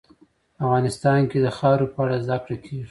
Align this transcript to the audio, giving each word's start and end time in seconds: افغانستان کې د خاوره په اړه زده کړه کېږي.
افغانستان 0.63 1.19
کې 1.29 1.37
د 1.41 1.47
خاوره 1.57 1.87
په 1.93 1.99
اړه 2.03 2.15
زده 2.25 2.37
کړه 2.43 2.57
کېږي. 2.63 2.79